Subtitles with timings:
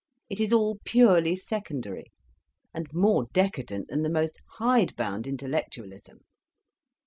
[0.31, 6.21] It is all purely secondary—and more decadent than the most hide bound intellectualism.